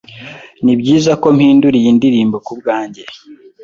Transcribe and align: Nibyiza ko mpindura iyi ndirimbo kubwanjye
Nibyiza 0.63 1.11
ko 1.21 1.27
mpindura 1.35 1.75
iyi 1.81 1.91
ndirimbo 1.97 2.37
kubwanjye 2.45 3.03